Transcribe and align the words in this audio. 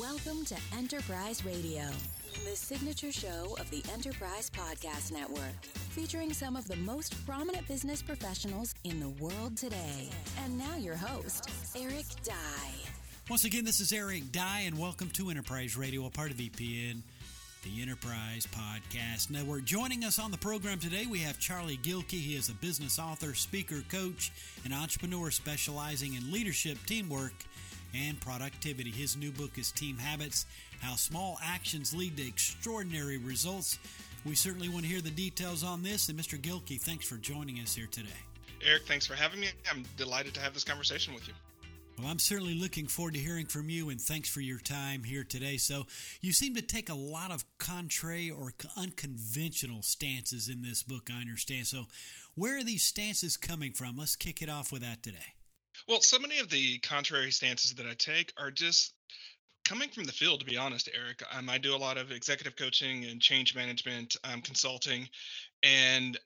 Welcome 0.00 0.44
to 0.46 0.56
Enterprise 0.76 1.44
Radio, 1.44 1.82
the 2.44 2.56
signature 2.56 3.12
show 3.12 3.56
of 3.60 3.68
the 3.70 3.82
Enterprise 3.92 4.48
Podcast 4.48 5.12
Network, 5.12 5.62
featuring 5.90 6.32
some 6.32 6.56
of 6.56 6.66
the 6.66 6.76
most 6.76 7.26
prominent 7.26 7.68
business 7.68 8.00
professionals 8.00 8.74
in 8.84 9.00
the 9.00 9.10
world 9.10 9.56
today. 9.56 10.08
And 10.44 10.56
now 10.56 10.76
your 10.76 10.94
host, 10.94 11.50
Eric 11.76 12.06
Dye. 12.24 12.72
Once 13.28 13.44
again, 13.44 13.64
this 13.64 13.80
is 13.80 13.92
Eric 13.92 14.32
Dye, 14.32 14.62
and 14.66 14.78
welcome 14.78 15.10
to 15.10 15.28
Enterprise 15.28 15.76
Radio, 15.76 16.06
a 16.06 16.10
part 16.10 16.30
of 16.30 16.38
EPN, 16.38 17.02
the 17.62 17.82
Enterprise 17.82 18.46
Podcast 18.46 19.30
Network. 19.30 19.64
Joining 19.64 20.04
us 20.04 20.18
on 20.18 20.30
the 20.30 20.38
program 20.38 20.78
today, 20.78 21.06
we 21.06 21.18
have 21.18 21.38
Charlie 21.38 21.78
Gilkey. 21.78 22.20
He 22.20 22.34
is 22.34 22.48
a 22.48 22.54
business 22.54 22.98
author, 22.98 23.34
speaker, 23.34 23.82
coach, 23.90 24.32
and 24.64 24.72
entrepreneur 24.72 25.30
specializing 25.30 26.14
in 26.14 26.32
leadership, 26.32 26.78
teamwork, 26.86 27.34
and 27.94 28.20
productivity. 28.20 28.90
His 28.90 29.16
new 29.16 29.30
book 29.30 29.58
is 29.58 29.70
Team 29.70 29.98
Habits 29.98 30.46
How 30.80 30.94
Small 30.94 31.38
Actions 31.42 31.94
Lead 31.94 32.16
to 32.16 32.26
Extraordinary 32.26 33.18
Results. 33.18 33.78
We 34.24 34.34
certainly 34.34 34.68
want 34.68 34.82
to 34.82 34.90
hear 34.90 35.00
the 35.00 35.10
details 35.10 35.64
on 35.64 35.82
this. 35.82 36.08
And 36.08 36.18
Mr. 36.18 36.40
Gilkey, 36.40 36.80
thanks 36.80 37.06
for 37.06 37.16
joining 37.16 37.56
us 37.56 37.74
here 37.74 37.88
today. 37.90 38.08
Eric, 38.64 38.86
thanks 38.86 39.06
for 39.06 39.14
having 39.14 39.40
me. 39.40 39.48
I'm 39.70 39.84
delighted 39.96 40.34
to 40.34 40.40
have 40.40 40.54
this 40.54 40.64
conversation 40.64 41.14
with 41.14 41.26
you. 41.26 41.34
Well, 41.98 42.10
I'm 42.10 42.18
certainly 42.18 42.54
looking 42.54 42.86
forward 42.86 43.14
to 43.14 43.20
hearing 43.20 43.46
from 43.46 43.68
you, 43.68 43.90
and 43.90 44.00
thanks 44.00 44.28
for 44.28 44.40
your 44.40 44.58
time 44.58 45.04
here 45.04 45.24
today. 45.24 45.58
So, 45.58 45.86
you 46.20 46.32
seem 46.32 46.54
to 46.54 46.62
take 46.62 46.88
a 46.88 46.94
lot 46.94 47.30
of 47.30 47.44
contrary 47.58 48.30
or 48.30 48.54
unconventional 48.76 49.82
stances 49.82 50.48
in 50.48 50.62
this 50.62 50.82
book, 50.82 51.10
I 51.12 51.20
understand. 51.20 51.66
So, 51.66 51.84
where 52.34 52.56
are 52.56 52.64
these 52.64 52.82
stances 52.82 53.36
coming 53.36 53.72
from? 53.72 53.98
Let's 53.98 54.16
kick 54.16 54.40
it 54.40 54.48
off 54.48 54.72
with 54.72 54.80
that 54.82 55.02
today. 55.02 55.34
Well, 55.88 56.00
so 56.00 56.18
many 56.18 56.38
of 56.38 56.48
the 56.48 56.78
contrary 56.78 57.30
stances 57.32 57.74
that 57.74 57.86
I 57.86 57.94
take 57.94 58.32
are 58.38 58.50
just 58.50 58.94
coming 59.64 59.88
from 59.88 60.04
the 60.04 60.12
field, 60.12 60.40
to 60.40 60.46
be 60.46 60.56
honest, 60.56 60.88
Eric. 60.94 61.22
Um, 61.36 61.48
I 61.50 61.58
do 61.58 61.74
a 61.74 61.76
lot 61.76 61.98
of 61.98 62.10
executive 62.10 62.56
coaching 62.56 63.04
and 63.04 63.20
change 63.20 63.54
management 63.54 64.16
um, 64.24 64.40
consulting, 64.42 65.08
and 65.62 66.18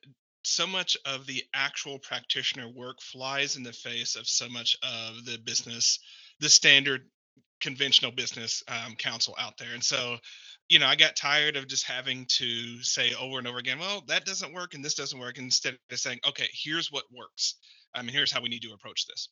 so 0.45 0.67
much 0.67 0.97
of 1.05 1.27
the 1.27 1.43
actual 1.55 1.99
practitioner 1.99 2.69
work 2.69 3.01
flies 3.01 3.57
in 3.57 3.63
the 3.63 3.73
face 3.73 4.15
of 4.15 4.29
so 4.29 4.49
much 4.49 4.77
of 4.83 5.25
the 5.25 5.39
business, 5.39 5.99
the 6.39 6.49
standard 6.49 7.03
conventional 7.61 8.13
business 8.13 8.63
um, 8.69 8.95
counsel 8.95 9.35
out 9.39 9.59
there. 9.59 9.73
And 9.75 9.83
so, 9.83 10.19
you 10.69 10.79
know, 10.79 10.87
I 10.87 10.95
got 10.95 11.17
tired 11.17 11.57
of 11.57 11.67
just 11.67 11.85
having 11.85 12.27
to 12.37 12.83
say 12.83 13.13
over 13.15 13.39
and 13.39 13.49
over 13.49 13.59
again, 13.59 13.79
well, 13.79 14.05
that 14.09 14.25
doesn't 14.25 14.53
work 14.53 14.75
and 14.75 14.85
this 14.85 14.95
doesn't 14.95 15.19
work, 15.19 15.39
instead 15.39 15.77
of 15.91 15.99
saying, 15.99 16.21
okay, 16.29 16.49
here's 16.53 16.93
what 16.93 17.05
works. 17.13 17.55
I 17.95 18.03
mean, 18.03 18.13
here's 18.13 18.31
how 18.31 18.43
we 18.43 18.49
need 18.49 18.63
to 18.63 18.73
approach 18.73 19.07
this. 19.07 19.31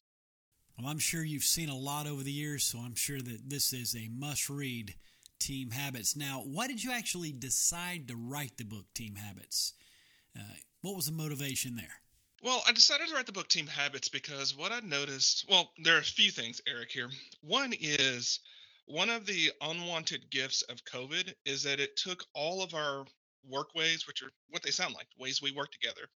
Well, 0.78 0.88
I'm 0.88 0.98
sure 0.98 1.22
you've 1.22 1.44
seen 1.44 1.68
a 1.68 1.76
lot 1.76 2.06
over 2.06 2.22
the 2.22 2.32
years, 2.32 2.64
so 2.64 2.78
I'm 2.80 2.96
sure 2.96 3.20
that 3.20 3.48
this 3.48 3.72
is 3.72 3.94
a 3.94 4.08
must 4.08 4.50
read, 4.50 4.94
Team 5.38 5.70
Habits. 5.70 6.16
Now, 6.16 6.42
why 6.44 6.66
did 6.66 6.82
you 6.82 6.90
actually 6.90 7.30
decide 7.32 8.08
to 8.08 8.16
write 8.16 8.56
the 8.56 8.64
book, 8.64 8.86
Team 8.94 9.14
Habits? 9.14 9.74
Uh, 10.36 10.54
what 10.80 10.96
was 10.96 11.06
the 11.06 11.12
motivation 11.12 11.76
there? 11.76 12.00
Well, 12.42 12.62
I 12.66 12.72
decided 12.72 13.08
to 13.08 13.14
write 13.14 13.26
the 13.26 13.32
book 13.32 13.48
Team 13.48 13.66
Habits 13.66 14.08
because 14.08 14.56
what 14.56 14.72
I 14.72 14.80
noticed, 14.80 15.46
well, 15.48 15.72
there 15.78 15.96
are 15.96 16.00
a 16.00 16.04
few 16.04 16.30
things, 16.30 16.60
Eric, 16.66 16.90
here. 16.90 17.08
One 17.40 17.72
is 17.78 18.40
one 18.86 19.10
of 19.10 19.26
the 19.26 19.52
unwanted 19.60 20.28
gifts 20.30 20.62
of 20.62 20.84
COVID 20.84 21.32
is 21.44 21.62
that 21.62 21.80
it 21.80 21.96
took 21.96 22.24
all 22.34 22.62
of 22.62 22.74
our 22.74 23.04
work 23.48 23.74
ways, 23.74 24.06
which 24.06 24.22
are 24.22 24.30
what 24.50 24.62
they 24.62 24.70
sound 24.70 24.94
like, 24.94 25.06
ways 25.18 25.40
we 25.40 25.52
work 25.52 25.70
together, 25.72 26.08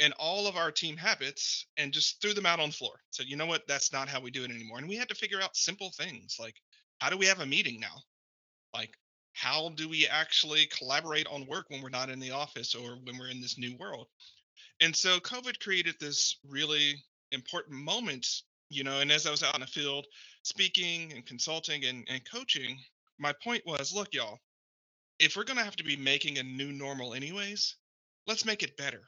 and 0.00 0.14
all 0.18 0.46
of 0.46 0.56
our 0.56 0.70
team 0.70 0.96
habits 0.96 1.66
and 1.76 1.92
just 1.92 2.20
threw 2.20 2.34
them 2.34 2.46
out 2.46 2.60
on 2.60 2.70
the 2.70 2.74
floor. 2.74 3.00
Said, 3.10 3.26
you 3.26 3.36
know 3.36 3.46
what, 3.46 3.66
that's 3.68 3.92
not 3.92 4.08
how 4.08 4.20
we 4.20 4.30
do 4.30 4.44
it 4.44 4.50
anymore. 4.50 4.78
And 4.78 4.88
we 4.88 4.96
had 4.96 5.08
to 5.08 5.14
figure 5.14 5.40
out 5.40 5.56
simple 5.56 5.90
things 5.90 6.36
like 6.40 6.54
how 6.98 7.10
do 7.10 7.16
we 7.16 7.26
have 7.26 7.40
a 7.40 7.46
meeting 7.46 7.80
now? 7.80 8.02
Like 8.74 8.94
how 9.34 9.70
do 9.70 9.88
we 9.88 10.06
actually 10.06 10.66
collaborate 10.66 11.26
on 11.26 11.46
work 11.46 11.66
when 11.68 11.82
we're 11.82 11.88
not 11.88 12.10
in 12.10 12.20
the 12.20 12.30
office 12.30 12.74
or 12.74 12.96
when 13.04 13.18
we're 13.18 13.30
in 13.30 13.40
this 13.40 13.58
new 13.58 13.76
world? 13.76 14.06
And 14.80 14.94
so 14.94 15.18
COVID 15.20 15.60
created 15.60 15.94
this 15.98 16.38
really 16.48 17.02
important 17.30 17.76
moment, 17.76 18.26
you 18.68 18.84
know, 18.84 19.00
and 19.00 19.12
as 19.12 19.26
I 19.26 19.30
was 19.30 19.42
out 19.42 19.54
in 19.54 19.60
the 19.60 19.66
field 19.66 20.06
speaking 20.42 21.12
and 21.12 21.24
consulting 21.24 21.84
and, 21.84 22.06
and 22.08 22.20
coaching, 22.30 22.78
my 23.18 23.32
point 23.44 23.62
was, 23.64 23.92
look, 23.94 24.12
y'all, 24.12 24.38
if 25.18 25.36
we're 25.36 25.44
gonna 25.44 25.64
have 25.64 25.76
to 25.76 25.84
be 25.84 25.96
making 25.96 26.38
a 26.38 26.42
new 26.42 26.72
normal 26.72 27.14
anyways, 27.14 27.76
let's 28.26 28.44
make 28.44 28.62
it 28.62 28.76
better 28.76 29.02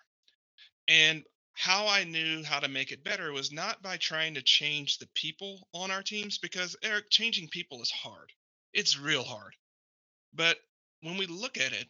and 0.89 1.25
how 1.55 1.87
I 1.87 2.05
knew 2.05 2.43
how 2.43 2.59
to 2.61 2.69
make 2.69 2.91
it 2.91 3.05
better 3.05 3.33
was 3.33 3.53
not 3.53 3.83
by 3.83 3.97
trying 3.97 4.35
to 4.35 4.43
change 4.43 4.99
the 4.99 5.09
people 5.15 5.69
on 5.73 5.91
our 5.91 6.03
teams, 6.03 6.39
because 6.39 6.77
Eric, 6.83 7.11
changing 7.11 7.49
people 7.49 7.81
is 7.81 7.91
hard. 7.91 8.33
It's 8.73 8.99
real 8.99 9.23
hard. 9.23 9.55
But 10.35 10.57
when 11.03 11.17
we 11.17 11.27
look 11.27 11.57
at 11.57 11.73
it, 11.73 11.87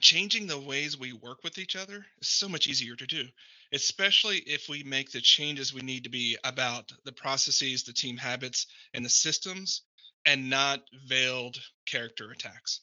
changing 0.00 0.46
the 0.46 0.58
ways 0.58 0.98
we 0.98 1.12
work 1.12 1.44
with 1.44 1.58
each 1.58 1.76
other 1.76 2.04
is 2.20 2.28
so 2.28 2.48
much 2.48 2.66
easier 2.66 2.96
to 2.96 3.06
do, 3.06 3.24
especially 3.72 4.38
if 4.38 4.68
we 4.68 4.82
make 4.82 5.12
the 5.12 5.20
changes 5.20 5.72
we 5.72 5.80
need 5.80 6.04
to 6.04 6.10
be 6.10 6.36
about 6.44 6.92
the 7.04 7.12
processes, 7.12 7.84
the 7.84 7.92
team 7.92 8.16
habits, 8.16 8.66
and 8.92 9.04
the 9.04 9.08
systems, 9.08 9.82
and 10.26 10.50
not 10.50 10.80
veiled 11.06 11.58
character 11.86 12.30
attacks. 12.30 12.80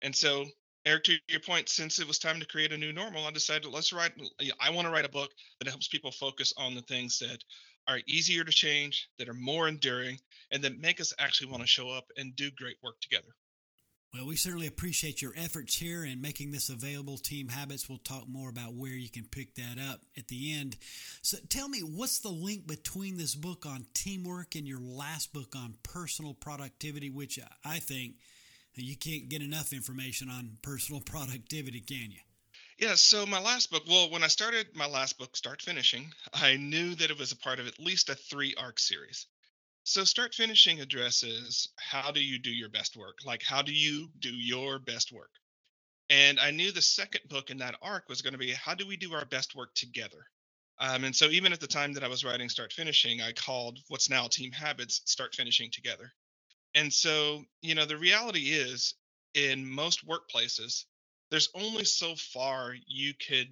And 0.00 0.14
so 0.14 0.46
Eric, 0.88 1.04
to 1.04 1.18
your 1.28 1.40
point, 1.40 1.68
since 1.68 1.98
it 1.98 2.08
was 2.08 2.18
time 2.18 2.40
to 2.40 2.46
create 2.46 2.72
a 2.72 2.78
new 2.78 2.94
normal, 2.94 3.26
I 3.26 3.30
decided 3.30 3.66
let's 3.66 3.92
write. 3.92 4.12
I 4.58 4.70
want 4.70 4.86
to 4.86 4.92
write 4.92 5.04
a 5.04 5.10
book 5.10 5.30
that 5.58 5.68
helps 5.68 5.86
people 5.86 6.10
focus 6.10 6.54
on 6.56 6.74
the 6.74 6.80
things 6.80 7.18
that 7.18 7.44
are 7.86 8.00
easier 8.06 8.42
to 8.42 8.50
change, 8.50 9.06
that 9.18 9.28
are 9.28 9.34
more 9.34 9.68
enduring, 9.68 10.18
and 10.50 10.64
that 10.64 10.80
make 10.80 10.98
us 10.98 11.12
actually 11.18 11.50
want 11.50 11.62
to 11.62 11.68
show 11.68 11.90
up 11.90 12.06
and 12.16 12.34
do 12.36 12.50
great 12.52 12.76
work 12.82 12.98
together. 13.02 13.28
Well, 14.14 14.26
we 14.26 14.36
certainly 14.36 14.66
appreciate 14.66 15.20
your 15.20 15.34
efforts 15.36 15.76
here 15.76 16.06
in 16.06 16.22
making 16.22 16.52
this 16.52 16.70
available. 16.70 17.18
Team 17.18 17.48
Habits. 17.48 17.86
We'll 17.86 17.98
talk 17.98 18.26
more 18.26 18.48
about 18.48 18.72
where 18.72 18.92
you 18.92 19.10
can 19.10 19.26
pick 19.30 19.56
that 19.56 19.76
up 19.78 20.00
at 20.16 20.28
the 20.28 20.54
end. 20.54 20.78
So, 21.20 21.36
tell 21.50 21.68
me, 21.68 21.80
what's 21.80 22.20
the 22.20 22.30
link 22.30 22.66
between 22.66 23.18
this 23.18 23.34
book 23.34 23.66
on 23.66 23.84
teamwork 23.92 24.54
and 24.54 24.66
your 24.66 24.80
last 24.80 25.34
book 25.34 25.54
on 25.54 25.74
personal 25.82 26.32
productivity, 26.32 27.10
which 27.10 27.38
I 27.62 27.78
think 27.78 28.14
you 28.84 28.96
can't 28.96 29.28
get 29.28 29.42
enough 29.42 29.72
information 29.72 30.28
on 30.28 30.58
personal 30.62 31.00
productivity, 31.00 31.80
can 31.80 32.10
you? 32.10 32.20
Yeah, 32.78 32.94
so 32.94 33.26
my 33.26 33.40
last 33.40 33.70
book, 33.70 33.82
well, 33.88 34.08
when 34.10 34.22
I 34.22 34.28
started 34.28 34.68
my 34.74 34.86
last 34.86 35.18
book, 35.18 35.36
Start 35.36 35.62
Finishing, 35.62 36.12
I 36.32 36.56
knew 36.56 36.94
that 36.94 37.10
it 37.10 37.18
was 37.18 37.32
a 37.32 37.36
part 37.36 37.58
of 37.58 37.66
at 37.66 37.80
least 37.80 38.08
a 38.08 38.14
three 38.14 38.54
arc 38.56 38.78
series. 38.78 39.26
So 39.82 40.04
Start 40.04 40.34
Finishing 40.34 40.80
addresses 40.80 41.70
how 41.76 42.12
do 42.12 42.22
you 42.22 42.38
do 42.38 42.50
your 42.50 42.68
best 42.68 42.96
work? 42.96 43.18
Like, 43.24 43.42
how 43.42 43.62
do 43.62 43.72
you 43.72 44.10
do 44.20 44.30
your 44.30 44.78
best 44.78 45.10
work? 45.10 45.30
And 46.10 46.38
I 46.38 46.52
knew 46.52 46.70
the 46.72 46.82
second 46.82 47.28
book 47.28 47.50
in 47.50 47.58
that 47.58 47.78
arc 47.82 48.08
was 48.08 48.22
going 48.22 48.32
to 48.32 48.38
be 48.38 48.52
how 48.52 48.74
do 48.74 48.86
we 48.86 48.96
do 48.96 49.12
our 49.14 49.24
best 49.24 49.54
work 49.56 49.74
together? 49.74 50.26
Um, 50.78 51.04
and 51.04 51.16
so 51.16 51.26
even 51.26 51.52
at 51.52 51.60
the 51.60 51.66
time 51.66 51.92
that 51.94 52.04
I 52.04 52.08
was 52.08 52.24
writing 52.24 52.48
Start 52.48 52.72
Finishing, 52.72 53.20
I 53.20 53.32
called 53.32 53.80
what's 53.88 54.08
now 54.08 54.28
Team 54.28 54.52
Habits 54.52 55.02
Start 55.06 55.34
Finishing 55.34 55.70
Together. 55.72 56.12
And 56.74 56.92
so, 56.92 57.44
you 57.62 57.74
know, 57.74 57.86
the 57.86 57.96
reality 57.96 58.50
is 58.50 58.94
in 59.34 59.68
most 59.68 60.06
workplaces, 60.06 60.84
there's 61.30 61.48
only 61.54 61.84
so 61.84 62.14
far 62.16 62.74
you 62.86 63.14
could 63.14 63.48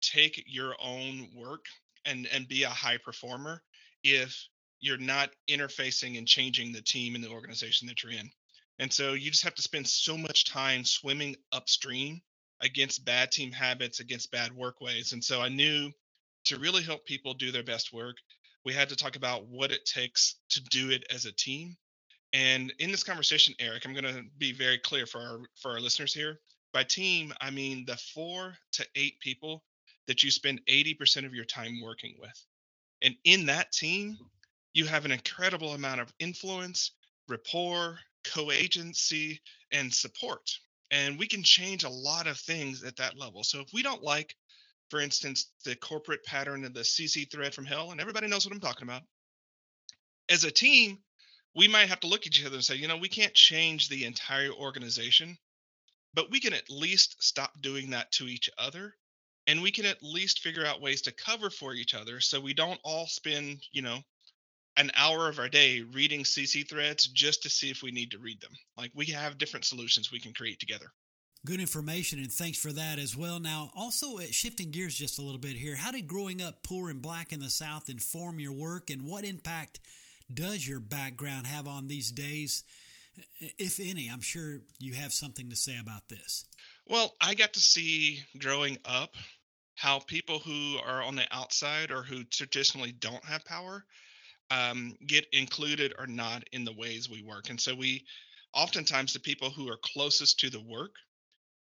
take 0.00 0.44
your 0.46 0.74
own 0.80 1.28
work 1.34 1.64
and 2.04 2.26
and 2.32 2.46
be 2.46 2.62
a 2.62 2.68
high 2.68 2.98
performer 2.98 3.62
if 4.04 4.48
you're 4.80 4.96
not 4.96 5.30
interfacing 5.48 6.16
and 6.18 6.26
changing 6.28 6.72
the 6.72 6.82
team 6.82 7.14
and 7.14 7.24
the 7.24 7.30
organization 7.30 7.88
that 7.88 8.02
you're 8.02 8.12
in. 8.12 8.30
And 8.78 8.92
so 8.92 9.14
you 9.14 9.30
just 9.30 9.44
have 9.44 9.56
to 9.56 9.62
spend 9.62 9.88
so 9.88 10.16
much 10.16 10.44
time 10.44 10.84
swimming 10.84 11.36
upstream 11.50 12.22
against 12.60 13.04
bad 13.04 13.32
team 13.32 13.50
habits, 13.50 13.98
against 13.98 14.30
bad 14.30 14.52
work 14.52 14.80
ways. 14.80 15.12
And 15.12 15.22
so 15.22 15.40
I 15.40 15.48
knew 15.48 15.90
to 16.44 16.58
really 16.58 16.82
help 16.82 17.04
people 17.04 17.34
do 17.34 17.50
their 17.50 17.64
best 17.64 17.92
work, 17.92 18.16
we 18.64 18.72
had 18.72 18.88
to 18.90 18.96
talk 18.96 19.16
about 19.16 19.46
what 19.46 19.72
it 19.72 19.84
takes 19.84 20.36
to 20.50 20.62
do 20.64 20.90
it 20.90 21.04
as 21.12 21.24
a 21.24 21.32
team 21.32 21.76
and 22.32 22.72
in 22.78 22.90
this 22.90 23.04
conversation, 23.04 23.54
Eric, 23.58 23.86
I'm 23.86 23.94
going 23.94 24.04
to 24.04 24.24
be 24.38 24.52
very 24.52 24.78
clear 24.78 25.06
for 25.06 25.18
our 25.18 25.40
for 25.56 25.72
our 25.72 25.80
listeners 25.80 26.12
here. 26.12 26.38
By 26.72 26.84
team, 26.84 27.32
I 27.40 27.50
mean 27.50 27.84
the 27.86 27.96
four 27.96 28.54
to 28.72 28.86
eight 28.94 29.18
people 29.20 29.64
that 30.06 30.22
you 30.22 30.30
spend 30.30 30.60
80% 30.66 31.26
of 31.26 31.34
your 31.34 31.44
time 31.44 31.80
working 31.82 32.16
with. 32.18 32.44
And 33.02 33.14
in 33.24 33.46
that 33.46 33.72
team, 33.72 34.16
you 34.72 34.86
have 34.86 35.04
an 35.04 35.12
incredible 35.12 35.74
amount 35.74 36.00
of 36.00 36.12
influence, 36.18 36.92
rapport, 37.28 37.98
co-agency, 38.24 39.40
and 39.72 39.92
support. 39.92 40.50
And 40.90 41.18
we 41.18 41.26
can 41.26 41.42
change 41.42 41.84
a 41.84 41.90
lot 41.90 42.26
of 42.26 42.38
things 42.38 42.82
at 42.84 42.96
that 42.96 43.18
level. 43.18 43.44
So 43.44 43.60
if 43.60 43.72
we 43.72 43.82
don't 43.82 44.02
like, 44.02 44.34
for 44.90 45.00
instance, 45.00 45.52
the 45.64 45.76
corporate 45.76 46.24
pattern 46.24 46.64
of 46.64 46.72
the 46.72 46.80
CC 46.80 47.30
thread 47.30 47.54
from 47.54 47.66
hell, 47.66 47.90
and 47.90 48.00
everybody 48.00 48.26
knows 48.26 48.46
what 48.46 48.54
I'm 48.54 48.60
talking 48.60 48.88
about, 48.88 49.02
as 50.30 50.44
a 50.44 50.50
team, 50.50 50.98
we 51.58 51.66
might 51.66 51.88
have 51.88 51.98
to 51.98 52.06
look 52.06 52.20
at 52.20 52.28
each 52.28 52.46
other 52.46 52.54
and 52.54 52.64
say, 52.64 52.76
you 52.76 52.86
know, 52.86 52.96
we 52.96 53.08
can't 53.08 53.34
change 53.34 53.88
the 53.88 54.04
entire 54.04 54.52
organization, 54.52 55.36
but 56.14 56.30
we 56.30 56.38
can 56.38 56.52
at 56.52 56.70
least 56.70 57.16
stop 57.18 57.50
doing 57.60 57.90
that 57.90 58.12
to 58.12 58.28
each 58.28 58.48
other. 58.56 58.94
And 59.48 59.60
we 59.60 59.72
can 59.72 59.84
at 59.84 60.00
least 60.00 60.38
figure 60.38 60.64
out 60.64 60.80
ways 60.80 61.02
to 61.02 61.12
cover 61.12 61.50
for 61.50 61.74
each 61.74 61.94
other 61.94 62.20
so 62.20 62.38
we 62.38 62.54
don't 62.54 62.78
all 62.84 63.08
spend, 63.08 63.58
you 63.72 63.82
know, 63.82 63.98
an 64.76 64.92
hour 64.94 65.28
of 65.28 65.40
our 65.40 65.48
day 65.48 65.80
reading 65.80 66.22
CC 66.22 66.68
threads 66.68 67.08
just 67.08 67.42
to 67.42 67.50
see 67.50 67.70
if 67.70 67.82
we 67.82 67.90
need 67.90 68.12
to 68.12 68.18
read 68.18 68.40
them. 68.40 68.52
Like 68.76 68.92
we 68.94 69.06
have 69.06 69.38
different 69.38 69.64
solutions 69.64 70.12
we 70.12 70.20
can 70.20 70.34
create 70.34 70.60
together. 70.60 70.92
Good 71.44 71.60
information, 71.60 72.20
and 72.20 72.30
thanks 72.30 72.58
for 72.58 72.72
that 72.72 72.98
as 72.98 73.16
well. 73.16 73.40
Now, 73.40 73.70
also 73.74 74.18
uh, 74.18 74.22
shifting 74.30 74.70
gears 74.70 74.94
just 74.94 75.18
a 75.18 75.22
little 75.22 75.40
bit 75.40 75.56
here, 75.56 75.76
how 75.76 75.92
did 75.92 76.06
growing 76.06 76.42
up 76.42 76.62
poor 76.62 76.90
and 76.90 77.00
black 77.00 77.32
in 77.32 77.40
the 77.40 77.50
South 77.50 77.88
inform 77.88 78.38
your 78.38 78.52
work, 78.52 78.90
and 78.90 79.02
what 79.02 79.24
impact 79.24 79.80
does 80.32 80.66
your 80.66 80.80
background 80.80 81.46
have 81.46 81.66
on 81.66 81.88
these 81.88 82.10
days, 82.10 82.64
if 83.40 83.80
any? 83.80 84.08
I'm 84.08 84.20
sure 84.20 84.60
you 84.78 84.94
have 84.94 85.12
something 85.12 85.50
to 85.50 85.56
say 85.56 85.78
about 85.80 86.08
this. 86.08 86.44
Well, 86.86 87.14
I 87.20 87.34
got 87.34 87.54
to 87.54 87.60
see 87.60 88.20
growing 88.38 88.78
up 88.84 89.14
how 89.74 90.00
people 90.00 90.40
who 90.40 90.76
are 90.84 91.02
on 91.02 91.16
the 91.16 91.26
outside 91.30 91.90
or 91.90 92.02
who 92.02 92.24
traditionally 92.24 92.92
don't 92.92 93.24
have 93.24 93.44
power 93.44 93.84
um, 94.50 94.96
get 95.06 95.26
included 95.32 95.94
or 95.98 96.06
not 96.06 96.44
in 96.52 96.64
the 96.64 96.72
ways 96.72 97.08
we 97.08 97.22
work. 97.22 97.50
And 97.50 97.60
so 97.60 97.74
we 97.74 98.04
oftentimes 98.54 99.12
the 99.12 99.20
people 99.20 99.50
who 99.50 99.68
are 99.68 99.78
closest 99.82 100.40
to 100.40 100.50
the 100.50 100.62
work 100.62 100.94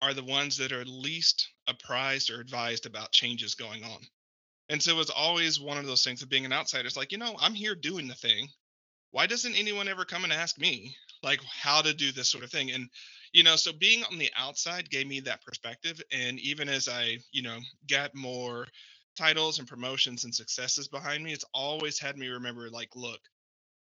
are 0.01 0.13
the 0.13 0.23
ones 0.23 0.57
that 0.57 0.71
are 0.71 0.83
least 0.85 1.49
apprised 1.67 2.31
or 2.31 2.41
advised 2.41 2.85
about 2.85 3.11
changes 3.11 3.55
going 3.55 3.83
on. 3.83 3.99
And 4.71 4.81
so 4.81 5.01
it's 5.01 5.11
always 5.11 5.59
one 5.59 5.77
of 5.77 5.85
those 5.85 6.01
things 6.01 6.21
of 6.21 6.29
being 6.29 6.45
an 6.45 6.53
outsider. 6.53 6.87
It's 6.87 6.95
like, 6.95 7.11
you 7.11 7.17
know, 7.17 7.35
I'm 7.41 7.53
here 7.53 7.75
doing 7.75 8.07
the 8.07 8.15
thing. 8.15 8.47
Why 9.11 9.27
doesn't 9.27 9.55
anyone 9.55 9.89
ever 9.89 10.05
come 10.05 10.23
and 10.23 10.31
ask 10.31 10.57
me 10.57 10.95
like 11.21 11.41
how 11.43 11.81
to 11.81 11.93
do 11.93 12.13
this 12.13 12.29
sort 12.29 12.45
of 12.45 12.51
thing? 12.51 12.71
And, 12.71 12.87
you 13.33 13.43
know, 13.43 13.57
so 13.57 13.73
being 13.73 14.05
on 14.05 14.17
the 14.17 14.31
outside 14.37 14.89
gave 14.89 15.07
me 15.07 15.19
that 15.19 15.43
perspective. 15.43 16.01
And 16.13 16.39
even 16.39 16.69
as 16.69 16.87
I, 16.87 17.17
you 17.33 17.41
know, 17.41 17.59
got 17.89 18.15
more 18.15 18.65
titles 19.17 19.59
and 19.59 19.67
promotions 19.67 20.23
and 20.23 20.33
successes 20.33 20.87
behind 20.87 21.21
me, 21.21 21.33
it's 21.33 21.45
always 21.53 21.99
had 21.99 22.17
me 22.17 22.29
remember 22.29 22.69
like, 22.69 22.95
look, 22.95 23.19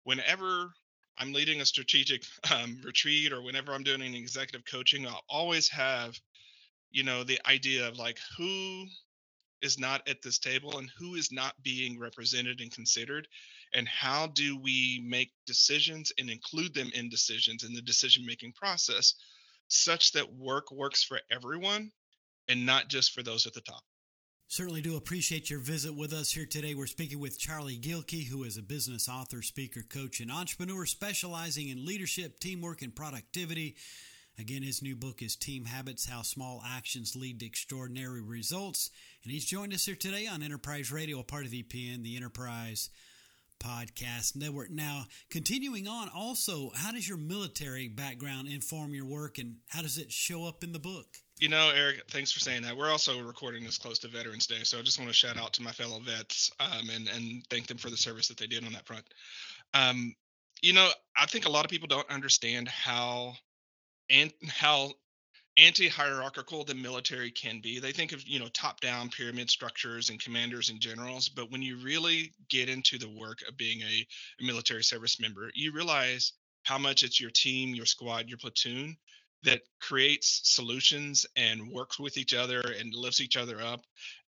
whenever 0.05 0.71
I'm 1.19 1.33
leading 1.33 1.63
a 1.63 1.67
strategic 1.67 2.23
um, 2.55 2.81
retreat 2.85 3.33
or 3.33 3.43
whenever 3.43 3.75
I'm 3.75 3.83
doing 3.83 4.03
an 4.03 4.15
executive 4.15 4.65
coaching, 4.71 5.05
I'll 5.05 5.25
always 5.29 5.69
have, 5.69 6.17
you 6.93 7.03
know, 7.03 7.25
the 7.25 7.41
idea 7.45 7.89
of 7.89 7.99
like 7.99 8.21
who 8.39 8.87
is 9.63 9.79
not 9.79 10.07
at 10.09 10.23
this 10.23 10.39
table 10.39 10.79
and 10.79 10.91
who 10.99 11.15
is 11.15 11.33
not 11.33 11.55
being 11.63 11.99
represented 11.99 12.61
and 12.61 12.71
considered 12.71 13.27
and 13.75 13.89
how 13.89 14.27
do 14.29 14.59
we 14.61 15.05
make 15.07 15.33
decisions 15.47 16.13
and 16.19 16.31
include 16.31 16.75
them 16.75 16.91
in 16.95 17.09
decisions 17.09 17.65
in 17.65 17.73
the 17.73 17.83
decision 17.83 18.25
making 18.25 18.53
process 18.53 19.15
such 19.69 20.13
that 20.13 20.35
work 20.35 20.71
works 20.71 21.03
for 21.03 21.21
everyone 21.31 21.91
and 22.49 22.65
not 22.65 22.89
just 22.89 23.13
for 23.13 23.23
those 23.23 23.47
at 23.47 23.55
the 23.55 23.61
top 23.61 23.83
Certainly 24.49 24.83
do 24.83 24.97
appreciate 24.97 25.51
your 25.51 25.59
visit 25.59 25.93
with 25.93 26.13
us 26.13 26.31
here 26.31 26.47
today. 26.47 26.77
We're 26.77 26.87
speaking 26.87 27.19
with 27.19 27.37
Charlie 27.37 27.81
Gilkey, 27.81 28.29
who 28.29 28.45
is 28.45 28.57
a 28.57 28.63
business 28.63 29.09
author, 29.09 29.43
speaker, 29.43 29.83
coach, 29.83 30.21
and 30.21 30.31
entrepreneur 30.31 30.87
specializing 30.87 31.69
in 31.69 31.85
leadership, 31.85 32.39
teamwork, 32.39 32.81
and 32.81 32.95
productivity. 32.95 33.75
Again, 34.39 34.63
his 34.63 34.83
new 34.83 34.95
book 34.95 35.21
is 35.21 35.35
Team 35.35 35.65
Habits 35.65 36.07
How 36.07 36.23
Small 36.23 36.63
Actions 36.65 37.17
Lead 37.17 37.41
to 37.41 37.47
Extraordinary 37.47 38.21
Results. 38.21 38.91
And 39.27 39.33
he's 39.33 39.45
joined 39.45 39.75
us 39.75 39.85
here 39.85 39.97
today 39.97 40.29
on 40.29 40.41
Enterprise 40.41 40.93
Radio, 40.93 41.19
a 41.19 41.25
part 41.25 41.47
of 41.47 41.51
EPN, 41.51 42.05
the 42.05 42.15
Enterprise 42.15 42.91
Podcast 43.59 44.37
Network. 44.37 44.71
Now, 44.71 45.07
continuing 45.31 45.89
on, 45.89 46.09
also, 46.15 46.71
how 46.77 46.93
does 46.93 47.09
your 47.09 47.19
military 47.19 47.89
background 47.89 48.47
inform 48.47 48.95
your 48.95 49.05
work 49.05 49.39
and 49.39 49.57
how 49.67 49.83
does 49.83 49.99
it 49.99 50.13
show 50.13 50.45
up 50.45 50.63
in 50.63 50.71
the 50.71 50.79
book? 50.79 51.09
You 51.41 51.49
know, 51.49 51.73
Eric, 51.75 52.05
thanks 52.09 52.31
for 52.31 52.39
saying 52.39 52.63
that. 52.63 52.77
We're 52.77 52.89
also 52.89 53.21
recording 53.21 53.65
this 53.65 53.79
close 53.79 53.99
to 53.99 54.09
Veterans 54.09 54.47
Day, 54.47 54.61
so 54.63 54.79
I 54.79 54.83
just 54.83 54.97
want 54.97 55.11
to 55.11 55.17
shout 55.17 55.37
out 55.37 55.53
to 55.55 55.63
my 55.63 55.73
fellow 55.73 55.99
vets 55.99 56.53
um, 56.61 56.89
and 56.95 57.09
and 57.09 57.43
thank 57.51 57.67
them 57.67 57.79
for 57.79 57.91
the 57.91 57.97
service 57.97 58.29
that 58.29 58.37
they 58.37 58.47
did 58.47 58.65
on 58.65 58.75
that 58.75 58.87
front. 58.87 59.07
Um, 59.75 60.15
you 60.63 60.73
know, 60.73 60.89
I 61.17 61.27
think 61.27 61.47
a 61.47 61.51
lot 61.51 61.65
of 61.65 61.71
people 61.73 61.89
don't 61.89 62.09
understand 62.09 62.69
how 62.69 63.35
and 64.09 64.33
how 64.47 64.93
anti-hierarchical 65.59 66.65
the 66.65 66.75
military 66.75 67.31
can 67.31 67.61
be. 67.61 67.79
They 67.79 67.93
think 67.93 68.13
of 68.13 68.27
you 68.27 68.39
know 68.39 68.49
top-down 68.49 69.11
pyramid 69.11 69.51
structures 69.51 70.11
and 70.11 70.23
commanders 70.23 70.71
and 70.71 70.81
generals, 70.81 71.29
but 71.29 71.51
when 71.51 71.63
you 71.63 71.77
really 71.79 72.33
get 72.51 72.69
into 72.69 72.99
the 72.99 73.09
work 73.09 73.39
of 73.49 73.57
being 73.57 73.81
a, 73.83 74.07
a 74.41 74.47
military 74.47 74.85
service 74.85 75.21
member, 75.21 75.51
you 75.55 75.73
realize 75.73 76.33
how 76.65 76.79
much 76.79 77.03
it's 77.03 77.21
your 77.21 77.31
team, 77.31 77.75
your 77.75 77.87
squad, 77.87 78.29
your 78.29 78.39
platoon 78.39 78.97
that 79.45 79.63
creates 79.81 80.41
solutions 80.45 81.27
and 81.37 81.71
works 81.71 81.99
with 81.99 82.19
each 82.19 82.35
other 82.35 82.61
and 82.61 82.95
lifts 82.95 83.21
each 83.21 83.37
other 83.37 83.61
up 83.61 83.83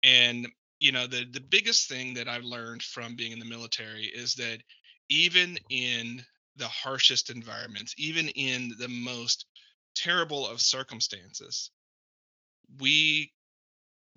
and 0.03 0.47
you 0.79 0.91
know 0.91 1.07
the 1.07 1.25
the 1.31 1.41
biggest 1.41 1.89
thing 1.89 2.13
that 2.13 2.27
i've 2.27 2.43
learned 2.43 2.83
from 2.83 3.15
being 3.15 3.31
in 3.31 3.39
the 3.39 3.45
military 3.45 4.03
is 4.03 4.35
that 4.35 4.59
even 5.09 5.57
in 5.69 6.21
the 6.57 6.67
harshest 6.67 7.29
environments 7.29 7.95
even 7.97 8.27
in 8.29 8.71
the 8.79 8.87
most 8.87 9.45
terrible 9.97 10.47
of 10.47 10.61
circumstances 10.61 11.71
we 12.79 13.31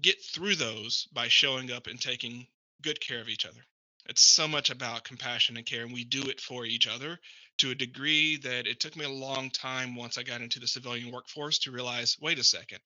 get 0.00 0.22
through 0.22 0.56
those 0.56 1.06
by 1.12 1.28
showing 1.28 1.70
up 1.70 1.86
and 1.86 2.00
taking 2.00 2.46
good 2.82 3.00
care 3.00 3.20
of 3.20 3.28
each 3.28 3.46
other 3.46 3.60
it's 4.06 4.22
so 4.22 4.48
much 4.48 4.70
about 4.70 5.04
compassion 5.04 5.56
and 5.56 5.66
care 5.66 5.84
and 5.84 5.92
we 5.92 6.04
do 6.04 6.22
it 6.28 6.40
for 6.40 6.64
each 6.64 6.86
other 6.86 7.18
to 7.60 7.70
a 7.70 7.74
degree 7.74 8.38
that 8.38 8.66
it 8.66 8.80
took 8.80 8.96
me 8.96 9.04
a 9.04 9.10
long 9.10 9.50
time 9.50 9.94
once 9.94 10.16
I 10.16 10.22
got 10.22 10.40
into 10.40 10.58
the 10.58 10.66
civilian 10.66 11.12
workforce 11.12 11.58
to 11.60 11.70
realize 11.70 12.16
wait 12.20 12.38
a 12.38 12.44
second. 12.44 12.80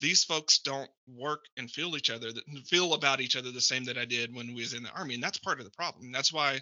These 0.00 0.24
folks 0.24 0.58
don't 0.58 0.90
work 1.06 1.44
and 1.56 1.70
feel 1.70 1.96
each 1.96 2.10
other, 2.10 2.30
feel 2.66 2.94
about 2.94 3.20
each 3.20 3.36
other 3.36 3.50
the 3.50 3.60
same 3.60 3.84
that 3.84 3.96
I 3.96 4.04
did 4.04 4.34
when 4.34 4.48
we 4.48 4.60
was 4.60 4.74
in 4.74 4.82
the 4.82 4.90
army, 4.90 5.14
and 5.14 5.22
that's 5.22 5.38
part 5.38 5.58
of 5.58 5.64
the 5.64 5.70
problem. 5.70 6.12
That's 6.12 6.32
why 6.32 6.60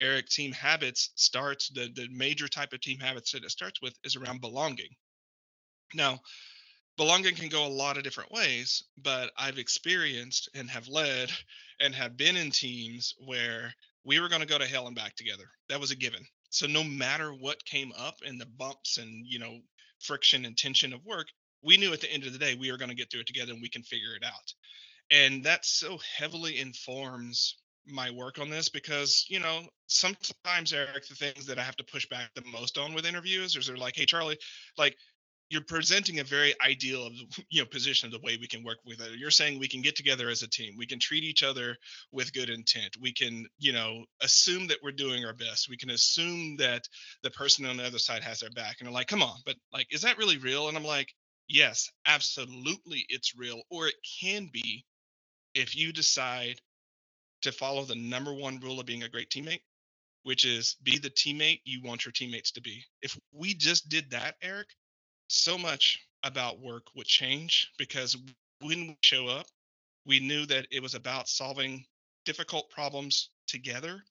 Eric 0.00 0.28
Team 0.28 0.52
Habits 0.52 1.10
starts 1.14 1.68
the 1.68 1.88
the 1.94 2.08
major 2.10 2.48
type 2.48 2.72
of 2.72 2.80
team 2.80 2.98
habits 2.98 3.32
that 3.32 3.44
it 3.44 3.50
starts 3.50 3.80
with 3.80 3.94
is 4.04 4.16
around 4.16 4.40
belonging. 4.40 4.90
Now, 5.94 6.20
belonging 6.96 7.34
can 7.34 7.48
go 7.48 7.66
a 7.66 7.68
lot 7.68 7.96
of 7.96 8.02
different 8.02 8.32
ways, 8.32 8.84
but 8.96 9.32
I've 9.36 9.58
experienced 9.58 10.48
and 10.54 10.70
have 10.70 10.88
led 10.88 11.30
and 11.80 11.94
have 11.94 12.16
been 12.16 12.36
in 12.36 12.50
teams 12.50 13.14
where 13.18 13.74
we 14.04 14.20
were 14.20 14.28
going 14.28 14.42
to 14.42 14.46
go 14.46 14.58
to 14.58 14.66
hell 14.66 14.86
and 14.86 14.96
back 14.96 15.16
together. 15.16 15.44
That 15.68 15.80
was 15.80 15.90
a 15.90 15.96
given. 15.96 16.24
So 16.50 16.66
no 16.66 16.84
matter 16.84 17.32
what 17.32 17.64
came 17.64 17.92
up 17.98 18.16
in 18.22 18.38
the 18.38 18.46
bumps 18.46 18.98
and, 18.98 19.26
you 19.26 19.38
know, 19.38 19.58
friction 20.00 20.44
and 20.44 20.56
tension 20.56 20.92
of 20.92 21.04
work, 21.04 21.26
we 21.62 21.76
knew 21.76 21.92
at 21.92 22.00
the 22.00 22.12
end 22.12 22.24
of 22.24 22.32
the 22.32 22.38
day 22.38 22.54
we 22.54 22.70
were 22.70 22.78
going 22.78 22.90
to 22.90 22.96
get 22.96 23.10
through 23.10 23.20
it 23.20 23.26
together 23.26 23.52
and 23.52 23.62
we 23.62 23.70
can 23.70 23.82
figure 23.82 24.14
it 24.14 24.24
out. 24.24 24.54
And 25.10 25.44
that 25.44 25.64
so 25.64 25.98
heavily 26.16 26.60
informs 26.60 27.56
my 27.86 28.10
work 28.10 28.38
on 28.38 28.50
this 28.50 28.68
because, 28.68 29.26
you 29.28 29.40
know, 29.40 29.62
sometimes 29.86 30.72
Eric, 30.72 31.06
the 31.08 31.14
things 31.14 31.46
that 31.46 31.58
I 31.58 31.62
have 31.62 31.76
to 31.76 31.84
push 31.84 32.08
back 32.08 32.30
the 32.34 32.42
most 32.50 32.78
on 32.78 32.94
with 32.94 33.06
interviews 33.06 33.56
is 33.56 33.66
they're 33.66 33.76
like, 33.76 33.96
hey 33.96 34.06
Charlie, 34.06 34.38
like 34.78 34.96
you're 35.50 35.62
presenting 35.62 36.20
a 36.20 36.24
very 36.24 36.54
ideal 36.64 37.06
of 37.06 37.12
you 37.50 37.60
know 37.60 37.66
position 37.66 38.06
of 38.06 38.12
the 38.12 38.26
way 38.26 38.36
we 38.40 38.46
can 38.46 38.64
work 38.64 38.78
with 38.84 39.00
it. 39.00 39.18
You're 39.18 39.30
saying 39.30 39.58
we 39.58 39.68
can 39.68 39.82
get 39.82 39.96
together 39.96 40.28
as 40.28 40.42
a 40.42 40.48
team. 40.48 40.74
We 40.76 40.86
can 40.86 40.98
treat 40.98 41.24
each 41.24 41.42
other 41.42 41.76
with 42.12 42.32
good 42.32 42.50
intent. 42.50 42.96
We 43.00 43.12
can 43.12 43.46
you 43.58 43.72
know 43.72 44.04
assume 44.22 44.66
that 44.68 44.78
we're 44.82 44.92
doing 44.92 45.24
our 45.24 45.34
best. 45.34 45.68
We 45.68 45.76
can 45.76 45.90
assume 45.90 46.56
that 46.56 46.88
the 47.22 47.30
person 47.30 47.66
on 47.66 47.76
the 47.76 47.84
other 47.84 47.98
side 47.98 48.22
has 48.22 48.40
their 48.40 48.50
back. 48.50 48.76
And 48.80 48.86
they're 48.86 48.94
like 48.94 49.08
come 49.08 49.22
on 49.22 49.36
but 49.44 49.56
like 49.72 49.86
is 49.92 50.02
that 50.02 50.18
really 50.18 50.38
real? 50.38 50.68
And 50.68 50.76
i'm 50.76 50.84
like 50.84 51.12
yes 51.48 51.90
absolutely 52.06 53.04
it's 53.08 53.36
real. 53.36 53.62
Or 53.70 53.86
it 53.86 53.94
can 54.20 54.48
be 54.52 54.84
if 55.54 55.76
you 55.76 55.92
decide 55.92 56.60
to 57.44 57.52
follow 57.52 57.84
the 57.84 57.94
number 57.94 58.32
one 58.32 58.58
rule 58.60 58.80
of 58.80 58.86
being 58.86 59.04
a 59.04 59.08
great 59.08 59.30
teammate 59.30 59.62
which 60.24 60.44
is 60.44 60.76
be 60.82 60.98
the 60.98 61.10
teammate 61.10 61.60
you 61.64 61.80
want 61.82 62.04
your 62.04 62.12
teammates 62.12 62.50
to 62.50 62.60
be 62.60 62.82
if 63.02 63.18
we 63.32 63.54
just 63.54 63.88
did 63.88 64.10
that 64.10 64.34
eric 64.42 64.68
so 65.28 65.56
much 65.58 65.98
about 66.22 66.60
work 66.60 66.84
would 66.94 67.06
change 67.06 67.70
because 67.78 68.16
when 68.60 68.86
we 68.88 68.98
show 69.02 69.28
up, 69.28 69.46
we 70.06 70.20
knew 70.20 70.46
that 70.46 70.66
it 70.70 70.82
was 70.82 70.94
about 70.94 71.28
solving 71.28 71.84
difficult 72.24 72.70
problems 72.70 73.30
together 73.46 74.02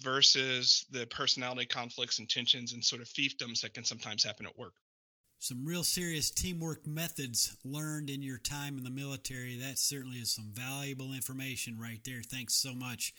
versus 0.00 0.86
the 0.90 1.06
personality 1.06 1.66
conflicts 1.66 2.18
and 2.18 2.28
tensions 2.28 2.72
and 2.72 2.84
sort 2.84 3.02
of 3.02 3.08
fiefdoms 3.08 3.60
that 3.60 3.74
can 3.74 3.84
sometimes 3.84 4.24
happen 4.24 4.46
at 4.46 4.56
work. 4.56 4.74
Some 5.42 5.66
real 5.66 5.82
serious 5.82 6.30
teamwork 6.30 6.86
methods 6.86 7.56
learned 7.64 8.10
in 8.10 8.22
your 8.22 8.38
time 8.38 8.78
in 8.78 8.84
the 8.84 8.90
military. 8.90 9.56
That 9.56 9.76
certainly 9.76 10.18
is 10.18 10.30
some 10.30 10.52
valuable 10.52 11.14
information 11.14 11.80
right 11.80 11.98
there. 12.04 12.22
Thanks 12.24 12.54
so 12.54 12.72
much 12.72 13.12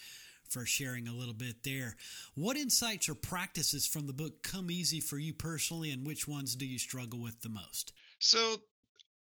for 0.48 0.66
sharing 0.66 1.10
a 1.10 1.14
little 1.14 1.34
bit 1.34 1.64
there. 1.66 1.98
What 2.36 2.56
insights 2.56 3.10
or 3.10 3.16
practices 3.16 3.86
from 3.86 4.08
the 4.08 4.14
book 4.14 4.42
come 4.42 4.72
easy 4.72 5.02
for 5.02 5.18
you 5.18 5.34
personally, 5.34 5.92
and 5.92 6.08
which 6.08 6.26
ones 6.26 6.56
do 6.56 6.66
you 6.66 6.80
struggle 6.80 7.20
with 7.20 7.42
the 7.42 7.50
most? 7.50 7.92
So, 8.20 8.56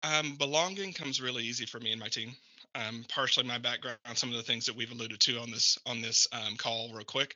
um, 0.02 0.34
belonging 0.40 0.94
comes 0.94 1.22
really 1.22 1.44
easy 1.44 1.68
for 1.68 1.80
me 1.80 1.92
and 1.92 2.00
my 2.00 2.08
team. 2.08 2.32
Um, 2.76 3.04
partially 3.10 3.48
my 3.48 3.58
background, 3.58 3.98
some 4.14 4.30
of 4.30 4.36
the 4.36 4.44
things 4.44 4.66
that 4.66 4.76
we've 4.76 4.92
alluded 4.92 5.20
to 5.22 5.40
on 5.40 5.52
this 5.52 5.78
on 5.86 6.02
this 6.02 6.28
um, 6.32 6.56
call, 6.56 6.92
real 6.94 7.06
quick. 7.06 7.36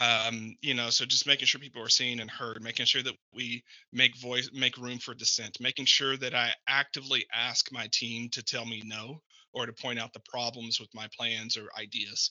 Um, 0.00 0.54
you 0.60 0.74
know, 0.74 0.90
so 0.90 1.06
just 1.06 1.26
making 1.26 1.46
sure 1.46 1.60
people 1.60 1.82
are 1.82 1.88
seen 1.88 2.20
and 2.20 2.30
heard, 2.30 2.62
making 2.62 2.86
sure 2.86 3.02
that 3.02 3.16
we 3.34 3.64
make 3.92 4.16
voice, 4.18 4.50
make 4.52 4.76
room 4.76 4.98
for 4.98 5.14
dissent, 5.14 5.58
making 5.60 5.86
sure 5.86 6.16
that 6.18 6.34
I 6.34 6.52
actively 6.68 7.26
ask 7.34 7.72
my 7.72 7.88
team 7.92 8.28
to 8.30 8.42
tell 8.42 8.66
me 8.66 8.82
no 8.84 9.22
or 9.54 9.66
to 9.66 9.72
point 9.72 9.98
out 9.98 10.12
the 10.12 10.20
problems 10.28 10.78
with 10.78 10.94
my 10.94 11.08
plans 11.16 11.56
or 11.56 11.68
ideas 11.78 12.30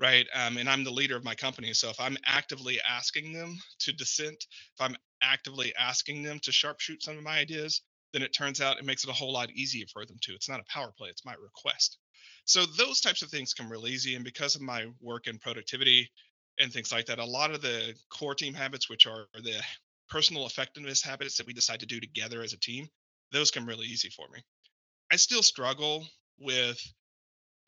right? 0.00 0.26
Um, 0.34 0.56
and 0.58 0.68
I'm 0.68 0.84
the 0.84 0.90
leader 0.90 1.16
of 1.16 1.24
my 1.24 1.34
company. 1.34 1.72
So 1.72 1.88
if 1.88 2.00
I'm 2.00 2.16
actively 2.26 2.78
asking 2.88 3.32
them 3.32 3.56
to 3.80 3.92
dissent, 3.92 4.46
if 4.74 4.80
I'm 4.80 4.96
actively 5.22 5.72
asking 5.78 6.22
them 6.22 6.38
to 6.42 6.50
sharpshoot 6.50 7.02
some 7.02 7.16
of 7.16 7.24
my 7.24 7.38
ideas, 7.38 7.82
then 8.12 8.22
it 8.22 8.32
turns 8.32 8.60
out 8.60 8.78
it 8.78 8.84
makes 8.84 9.04
it 9.04 9.10
a 9.10 9.14
whole 9.14 9.32
lot 9.32 9.50
easier 9.50 9.86
for 9.92 10.04
them 10.06 10.16
to. 10.22 10.34
It's 10.34 10.48
not 10.48 10.60
a 10.60 10.72
power 10.72 10.92
play, 10.96 11.08
it's 11.08 11.24
my 11.24 11.34
request. 11.34 11.98
So 12.44 12.64
those 12.64 13.00
types 13.00 13.22
of 13.22 13.30
things 13.30 13.54
come 13.54 13.70
real 13.70 13.86
easy. 13.86 14.14
And 14.14 14.24
because 14.24 14.54
of 14.54 14.62
my 14.62 14.86
work 15.00 15.26
and 15.26 15.40
productivity 15.40 16.10
and 16.60 16.72
things 16.72 16.92
like 16.92 17.06
that, 17.06 17.18
a 17.18 17.24
lot 17.24 17.50
of 17.50 17.60
the 17.60 17.94
core 18.08 18.34
team 18.34 18.54
habits, 18.54 18.88
which 18.88 19.06
are 19.06 19.26
the 19.34 19.60
personal 20.08 20.46
effectiveness 20.46 21.02
habits 21.02 21.36
that 21.36 21.46
we 21.46 21.52
decide 21.52 21.80
to 21.80 21.86
do 21.86 22.00
together 22.00 22.42
as 22.42 22.52
a 22.52 22.58
team, 22.58 22.88
those 23.32 23.50
come 23.50 23.66
really 23.66 23.86
easy 23.86 24.10
for 24.10 24.26
me. 24.32 24.40
I 25.12 25.16
still 25.16 25.42
struggle 25.42 26.06
with 26.38 26.80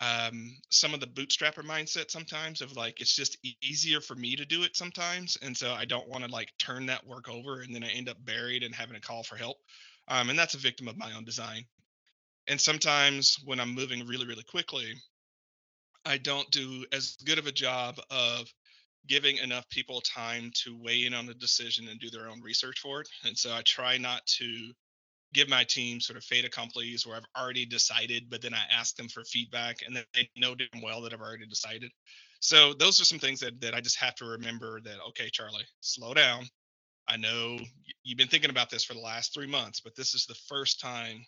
um, 0.01 0.57
some 0.71 0.95
of 0.95 1.01
the 1.01 1.07
bootstrapper 1.07 1.65
mindset 1.65 2.11
sometimes 2.11 2.61
of 2.61 2.77
like 2.77 3.01
it's 3.01 3.15
just 3.15 3.37
e- 3.43 3.57
easier 3.63 4.01
for 4.01 4.15
me 4.15 4.37
to 4.37 4.45
do 4.45 4.63
it 4.63 4.77
sometimes, 4.77 5.37
and 5.43 5.57
so 5.57 5.73
I 5.73 5.85
don't 5.87 6.09
want 6.09 6.25
to 6.25 6.31
like 6.31 6.53
turn 6.59 6.87
that 6.87 7.05
work 7.05 7.29
over 7.29 7.61
and 7.63 7.75
then 7.75 7.83
I 7.83 7.89
end 7.89 8.09
up 8.09 8.25
buried 8.25 8.63
and 8.63 8.75
having 8.75 8.95
to 8.95 9.01
call 9.01 9.25
for 9.25 9.37
help. 9.37 9.57
Um, 10.09 10.31
and 10.31 10.39
that's 10.39 10.55
a 10.55 10.59
victim 10.59 10.89
of 10.89 10.97
my 10.97 11.13
own 11.13 11.25
design. 11.25 11.65
And 12.49 12.61
sometimes 12.61 13.37
when 13.45 13.61
I'm 13.61 13.75
moving 13.75 14.07
really 14.07 14.27
really 14.27 14.45
quickly, 14.45 14.95
I 16.05 16.17
don't 16.19 16.51
do 16.51 16.85
as 16.93 17.17
good 17.25 17.39
of 17.39 17.47
a 17.47 17.53
job 17.53 18.01
of 18.11 18.49
giving 19.07 19.39
enough 19.39 19.69
people 19.71 20.01
time 20.01 20.51
to 20.65 20.77
weigh 20.79 21.05
in 21.05 21.15
on 21.15 21.27
the 21.27 21.35
decision 21.35 21.89
and 21.89 22.01
do 22.01 22.11
their 22.11 22.29
own 22.29 22.41
research 22.43 22.81
for 22.81 23.01
it. 23.01 23.09
And 23.25 23.37
so 23.37 23.53
I 23.53 23.63
try 23.65 23.97
not 23.97 24.25
to 24.39 24.73
give 25.35 25.49
my 25.49 25.65
team 25.65 26.01
sort 26.01 26.17
of 26.17 26.25
fait 26.25 26.45
accomplis 26.45 27.07
where 27.07 27.17
I've 27.17 27.41
already 27.41 27.67
decided, 27.67 28.31
but 28.31 28.41
then 28.41 28.55
I 28.55 28.63
ask 28.71 28.97
them 28.97 29.09
for 29.09 29.25
feedback 29.25 29.79
and 29.87 29.95
then 29.95 30.05
they 30.15 30.29
know 30.37 30.55
damn 30.55 30.83
well 30.83 31.03
that 31.03 31.13
I've 31.13 31.21
already 31.21 31.47
decided. 31.47 31.91
So 32.41 32.73
those 32.73 33.01
are 33.01 33.05
some 33.05 33.19
things 33.19 33.41
that, 33.41 33.61
that 33.61 33.75
I 33.75 33.81
just 33.81 33.99
have 33.99 34.15
to 34.17 34.25
remember 34.25 34.81
that, 34.81 34.97
okay, 35.09 35.29
Charlie, 35.31 35.67
slow 35.81 36.15
down. 36.15 36.45
I 37.09 37.17
know 37.17 37.59
you've 38.05 38.19
been 38.19 38.29
thinking 38.29 38.51
about 38.51 38.71
this 38.71 38.85
for 38.85 38.95
the 38.95 39.01
last 39.01 39.33
three 39.33 39.47
months, 39.47 39.81
but 39.81 39.97
this 39.97 40.15
is 40.15 40.27
the 40.27 40.35
first 40.47 40.81
time 40.81 41.25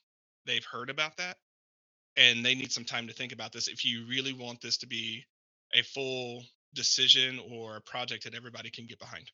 they've 0.47 0.65
heard 0.65 0.91
about 0.91 1.17
that. 1.17 1.37
And 2.17 2.45
they 2.45 2.55
need 2.55 2.73
some 2.73 2.85
time 2.85 3.07
to 3.07 3.15
think 3.15 3.33
about 3.33 3.53
this 3.53 3.69
if 3.69 3.85
you 3.85 4.05
really 4.09 4.33
want 4.33 4.61
this 4.61 4.77
to 4.79 4.87
be 4.87 5.25
a 5.73 5.83
full 5.83 6.45
decision 6.75 7.41
or 7.51 7.77
a 7.77 7.81
project 7.81 8.25
that 8.25 8.35
everybody 8.35 8.71
can 8.71 8.87
get 8.87 8.99
behind. 8.99 9.31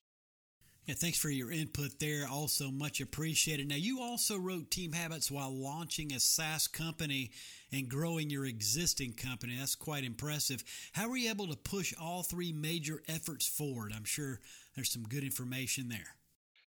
Yeah, 0.87 0.95
thanks 0.95 1.19
for 1.19 1.31
your 1.31 1.51
input 1.51 1.99
there. 1.99 2.29
Also, 2.31 2.71
much 2.71 3.01
appreciated. 3.01 3.69
Now, 3.69 3.75
you 3.75 4.01
also 4.01 4.39
wrote 4.39 4.71
Team 4.71 4.93
Habits 4.93 5.33
while 5.33 5.51
launching 5.53 6.13
a 6.13 6.21
SaaS 6.21 6.69
company 6.69 7.33
and 7.73 7.89
growing 7.89 8.31
your 8.31 8.47
existing 8.47 9.15
company. 9.15 9.57
That's 9.59 9.75
quite 9.75 10.05
impressive. 10.05 10.63
How 10.93 11.09
were 11.09 11.17
you 11.17 11.29
able 11.31 11.49
to 11.49 11.57
push 11.57 11.93
all 12.01 12.23
three 12.23 12.53
major 12.53 13.03
efforts 13.09 13.49
forward? 13.49 13.93
I'm 13.97 14.05
sure 14.05 14.39
there's 14.77 14.93
some 14.93 15.03
good 15.03 15.25
information 15.25 15.89
there. 15.89 16.15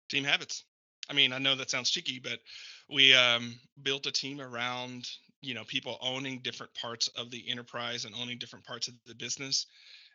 Team 0.08 0.24
Habits. 0.24 0.64
I 1.10 1.14
mean, 1.14 1.32
I 1.32 1.38
know 1.38 1.56
that 1.56 1.70
sounds 1.70 1.90
cheeky, 1.90 2.20
but 2.22 2.40
we 2.90 3.14
um, 3.14 3.54
built 3.82 4.06
a 4.06 4.12
team 4.12 4.40
around 4.40 5.08
you 5.42 5.54
know 5.54 5.64
people 5.64 5.98
owning 6.02 6.40
different 6.42 6.74
parts 6.74 7.08
of 7.16 7.30
the 7.30 7.50
enterprise 7.50 8.04
and 8.06 8.14
owning 8.20 8.38
different 8.38 8.64
parts 8.66 8.88
of 8.88 8.94
the 9.06 9.14
business 9.14 9.64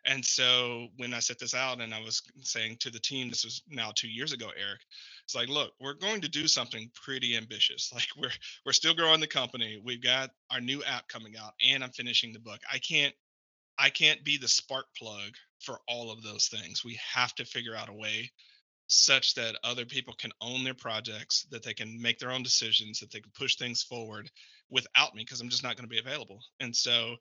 and 0.06 0.26
so 0.26 0.88
when 0.98 1.14
I 1.14 1.20
set 1.20 1.38
this 1.38 1.54
out 1.54 1.80
and 1.80 1.94
I 1.94 2.02
was 2.02 2.22
saying 2.42 2.78
to 2.80 2.90
the 2.90 3.00
team, 3.00 3.30
this 3.30 3.44
was 3.46 3.62
now 3.70 3.92
two 3.96 4.08
years 4.08 4.32
ago, 4.32 4.48
Eric, 4.48 4.80
it's 5.26 5.36
like, 5.36 5.48
look, 5.48 5.74
we're 5.80 5.94
going 5.94 6.22
to 6.22 6.30
do 6.30 6.48
something 6.48 6.90
pretty 7.04 7.36
ambitious. 7.38 7.92
Like 7.94 8.08
we're 8.18 8.32
we're 8.66 8.72
still 8.72 8.94
growing 8.94 9.20
the 9.20 9.28
company. 9.28 9.80
We've 9.84 10.02
got 10.02 10.32
our 10.50 10.62
new 10.62 10.82
app 10.84 11.08
coming 11.08 11.34
out 11.38 11.54
and 11.66 11.84
I'm 11.84 11.92
finishing 11.92 12.34
the 12.34 12.40
book. 12.40 12.60
I 12.72 12.78
can't 12.78 13.14
I 13.78 13.90
can't 13.90 14.24
be 14.24 14.38
the 14.38 14.48
spark 14.48 14.86
plug 14.98 15.32
for 15.60 15.80
all 15.88 16.12
of 16.12 16.22
those 16.22 16.48
things. 16.48 16.84
We 16.84 16.98
have 17.14 17.34
to 17.36 17.46
figure 17.46 17.76
out 17.76 17.88
a 17.90 17.94
way 17.94 18.32
such 18.86 19.34
that 19.34 19.56
other 19.64 19.84
people 19.84 20.14
can 20.18 20.32
own 20.40 20.62
their 20.64 20.74
projects, 20.74 21.46
that 21.50 21.62
they 21.62 21.74
can 21.74 22.00
make 22.00 22.18
their 22.18 22.30
own 22.30 22.42
decisions, 22.42 23.00
that 23.00 23.10
they 23.10 23.20
can 23.20 23.32
push 23.36 23.56
things 23.56 23.82
forward 23.82 24.30
without 24.70 25.14
me 25.14 25.22
because 25.22 25.40
I'm 25.40 25.48
just 25.48 25.62
not 25.62 25.76
going 25.76 25.88
to 25.88 25.94
be 25.94 26.00
available. 26.00 26.40
And 26.60 26.74
so 26.74 27.16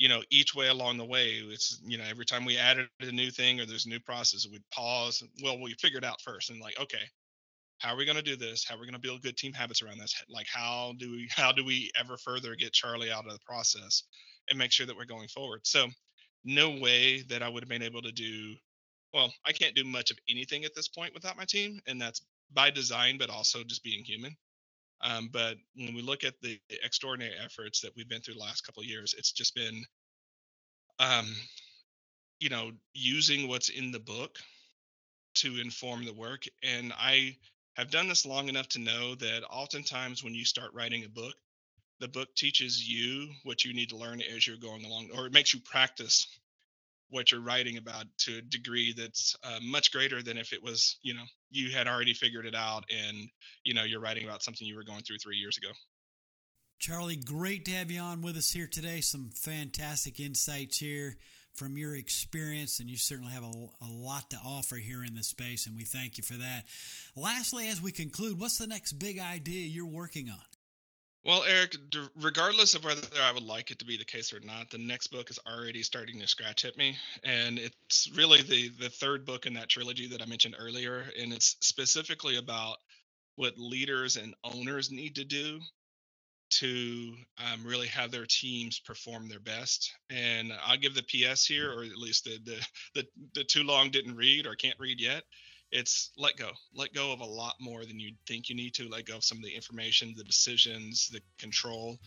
you 0.00 0.08
know, 0.08 0.22
each 0.30 0.54
way 0.54 0.68
along 0.68 0.96
the 0.96 1.04
way, 1.04 1.42
it's, 1.44 1.78
you 1.84 1.98
know, 1.98 2.04
every 2.08 2.24
time 2.24 2.46
we 2.46 2.56
added 2.56 2.88
a 3.00 3.12
new 3.12 3.30
thing 3.30 3.60
or 3.60 3.66
there's 3.66 3.84
a 3.84 3.90
new 3.90 4.00
process, 4.00 4.46
we'd 4.50 4.62
pause. 4.70 5.22
Well, 5.44 5.60
we 5.60 5.74
figured 5.74 6.06
out 6.06 6.22
first 6.22 6.48
and 6.48 6.58
like, 6.58 6.80
okay, 6.80 7.02
how 7.80 7.92
are 7.92 7.96
we 7.98 8.06
going 8.06 8.16
to 8.16 8.22
do 8.22 8.34
this? 8.34 8.64
How 8.66 8.76
are 8.76 8.78
we 8.78 8.86
going 8.86 8.94
to 8.94 8.98
build 8.98 9.22
good 9.22 9.36
team 9.36 9.52
habits 9.52 9.82
around 9.82 9.98
this? 9.98 10.14
Like, 10.30 10.46
how 10.50 10.94
do 10.98 11.10
we, 11.10 11.28
how 11.36 11.52
do 11.52 11.62
we 11.66 11.90
ever 12.00 12.16
further 12.16 12.56
get 12.56 12.72
Charlie 12.72 13.12
out 13.12 13.26
of 13.26 13.32
the 13.32 13.38
process 13.44 14.04
and 14.48 14.58
make 14.58 14.72
sure 14.72 14.86
that 14.86 14.96
we're 14.96 15.04
going 15.04 15.28
forward? 15.28 15.60
So, 15.64 15.86
no 16.46 16.70
way 16.70 17.20
that 17.28 17.42
I 17.42 17.48
would 17.50 17.62
have 17.62 17.68
been 17.68 17.82
able 17.82 18.00
to 18.00 18.12
do, 18.12 18.54
well, 19.12 19.32
I 19.44 19.52
can't 19.52 19.74
do 19.74 19.84
much 19.84 20.10
of 20.10 20.18
anything 20.28 20.64
at 20.64 20.74
this 20.74 20.88
point 20.88 21.14
without 21.14 21.36
my 21.36 21.44
team. 21.44 21.80
And 21.86 22.00
that's 22.00 22.22
by 22.52 22.70
design, 22.70 23.16
but 23.18 23.30
also 23.30 23.62
just 23.64 23.82
being 23.82 24.04
human. 24.04 24.36
Um, 25.02 25.30
but 25.32 25.56
when 25.76 25.94
we 25.94 26.02
look 26.02 26.24
at 26.24 26.34
the 26.42 26.60
extraordinary 26.84 27.34
efforts 27.42 27.80
that 27.80 27.92
we've 27.96 28.08
been 28.08 28.20
through 28.20 28.34
the 28.34 28.40
last 28.40 28.66
couple 28.66 28.82
of 28.82 28.88
years, 28.88 29.14
it's 29.16 29.32
just 29.32 29.54
been, 29.54 29.82
um, 30.98 31.26
you 32.38 32.50
know, 32.50 32.72
using 32.92 33.48
what's 33.48 33.70
in 33.70 33.92
the 33.92 34.00
book 34.00 34.38
to 35.36 35.58
inform 35.58 36.04
the 36.04 36.12
work. 36.12 36.44
And 36.62 36.92
I 36.98 37.36
have 37.74 37.90
done 37.90 38.08
this 38.08 38.26
long 38.26 38.48
enough 38.48 38.68
to 38.70 38.78
know 38.78 39.14
that 39.14 39.42
oftentimes 39.48 40.22
when 40.22 40.34
you 40.34 40.44
start 40.44 40.74
writing 40.74 41.04
a 41.04 41.08
book, 41.08 41.34
the 42.00 42.08
book 42.08 42.34
teaches 42.34 42.86
you 42.86 43.28
what 43.44 43.64
you 43.64 43.72
need 43.72 43.90
to 43.90 43.96
learn 43.96 44.20
as 44.22 44.46
you're 44.46 44.56
going 44.56 44.84
along, 44.84 45.10
or 45.14 45.26
it 45.26 45.32
makes 45.32 45.54
you 45.54 45.60
practice 45.60 46.26
what 47.10 47.30
you're 47.30 47.42
writing 47.42 47.76
about 47.76 48.06
to 48.18 48.38
a 48.38 48.42
degree 48.42 48.94
that's 48.96 49.36
uh, 49.44 49.58
much 49.62 49.92
greater 49.92 50.22
than 50.22 50.38
if 50.38 50.52
it 50.52 50.62
was 50.62 50.98
you 51.02 51.14
know 51.14 51.24
you 51.50 51.70
had 51.70 51.86
already 51.86 52.14
figured 52.14 52.46
it 52.46 52.54
out 52.54 52.84
and 52.90 53.28
you 53.64 53.74
know 53.74 53.84
you're 53.84 54.00
writing 54.00 54.24
about 54.24 54.42
something 54.42 54.66
you 54.66 54.76
were 54.76 54.84
going 54.84 55.02
through 55.02 55.18
three 55.18 55.36
years 55.36 55.58
ago. 55.58 55.68
Charlie 56.78 57.16
great 57.16 57.66
to 57.66 57.72
have 57.72 57.90
you 57.90 58.00
on 58.00 58.22
with 58.22 58.36
us 58.36 58.50
here 58.50 58.66
today. 58.66 59.02
Some 59.02 59.30
fantastic 59.34 60.18
insights 60.18 60.78
here 60.78 61.18
from 61.54 61.76
your 61.76 61.94
experience 61.94 62.80
and 62.80 62.88
you 62.88 62.96
certainly 62.96 63.32
have 63.32 63.42
a, 63.42 63.52
a 63.82 63.90
lot 63.90 64.30
to 64.30 64.38
offer 64.42 64.76
here 64.76 65.04
in 65.04 65.14
this 65.14 65.28
space 65.28 65.66
and 65.66 65.76
we 65.76 65.84
thank 65.84 66.16
you 66.16 66.24
for 66.24 66.34
that. 66.34 66.64
Lastly 67.14 67.68
as 67.68 67.82
we 67.82 67.92
conclude 67.92 68.40
what's 68.40 68.56
the 68.56 68.66
next 68.66 68.92
big 68.94 69.18
idea 69.18 69.66
you're 69.66 69.84
working 69.84 70.30
on 70.30 70.40
well, 71.24 71.44
Eric, 71.44 71.76
regardless 72.16 72.74
of 72.74 72.84
whether 72.84 73.02
I 73.22 73.32
would 73.32 73.42
like 73.42 73.70
it 73.70 73.78
to 73.80 73.84
be 73.84 73.96
the 73.96 74.04
case 74.04 74.32
or 74.32 74.40
not, 74.40 74.70
the 74.70 74.78
next 74.78 75.08
book 75.08 75.30
is 75.30 75.38
already 75.46 75.82
starting 75.82 76.18
to 76.20 76.26
scratch 76.26 76.64
at 76.64 76.78
me, 76.78 76.96
and 77.24 77.58
it's 77.58 78.10
really 78.14 78.42
the 78.42 78.70
the 78.80 78.88
third 78.88 79.26
book 79.26 79.46
in 79.46 79.54
that 79.54 79.68
trilogy 79.68 80.08
that 80.08 80.22
I 80.22 80.26
mentioned 80.26 80.56
earlier, 80.58 81.04
and 81.18 81.32
it's 81.32 81.56
specifically 81.60 82.36
about 82.36 82.76
what 83.36 83.58
leaders 83.58 84.16
and 84.16 84.34
owners 84.44 84.90
need 84.90 85.14
to 85.16 85.24
do 85.24 85.60
to 86.50 87.14
um, 87.38 87.64
really 87.64 87.86
have 87.86 88.10
their 88.10 88.26
teams 88.26 88.80
perform 88.80 89.28
their 89.28 89.40
best. 89.40 89.92
And 90.10 90.52
I'll 90.64 90.76
give 90.76 90.94
the 90.94 91.02
PS 91.02 91.44
here, 91.46 91.70
or 91.70 91.84
at 91.84 91.96
least 91.96 92.24
the 92.24 92.38
the 92.44 92.66
the, 92.94 93.06
the 93.34 93.44
too 93.44 93.62
long 93.62 93.90
didn't 93.90 94.16
read 94.16 94.46
or 94.46 94.54
can't 94.54 94.78
read 94.78 95.00
yet 95.00 95.24
it's 95.72 96.10
let 96.16 96.36
go. 96.36 96.50
Let 96.74 96.92
go 96.94 97.12
of 97.12 97.20
a 97.20 97.24
lot 97.24 97.54
more 97.60 97.84
than 97.84 98.00
you 98.00 98.12
think 98.26 98.48
you 98.48 98.56
need 98.56 98.74
to. 98.74 98.88
Let 98.88 99.06
go 99.06 99.16
of 99.16 99.24
some 99.24 99.38
of 99.38 99.44
the 99.44 99.54
information 99.54 100.14
the 100.16 100.24
decisions 100.24 101.08
the 101.08 101.20
control. 101.38 101.98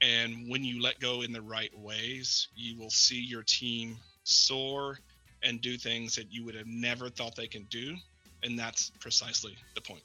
And 0.00 0.50
when 0.50 0.64
you 0.64 0.82
let 0.82 0.98
go 1.00 1.22
in 1.22 1.32
the 1.32 1.40
right 1.40 1.70
ways 1.78 2.48
you 2.54 2.78
will 2.78 2.90
see 2.90 3.20
your 3.20 3.42
team 3.44 3.96
soar 4.24 4.98
and 5.42 5.60
do 5.60 5.76
things 5.76 6.16
that 6.16 6.32
you 6.32 6.44
would 6.44 6.54
have 6.54 6.66
never 6.66 7.08
thought 7.08 7.36
they 7.36 7.46
can 7.46 7.64
do. 7.64 7.94
And 8.42 8.58
that's 8.58 8.90
precisely 9.00 9.56
the 9.74 9.80
point. 9.80 10.02